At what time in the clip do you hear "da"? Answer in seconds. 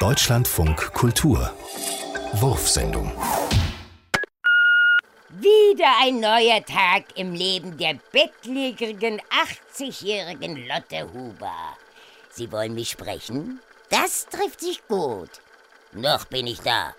16.60-16.94